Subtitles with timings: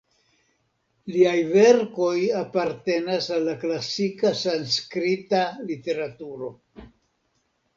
[1.15, 6.51] Liaj verkoj apartenas al la klasika sanskrita literaturo.